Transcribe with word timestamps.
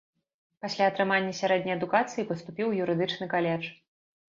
Пасля 0.65 0.87
атрымання 0.91 1.35
сярэдняй 1.41 1.75
адукацыі 1.79 2.27
паступіў 2.33 2.67
у 2.73 2.75
юрыдычны 2.83 3.31
каледж. 3.37 3.73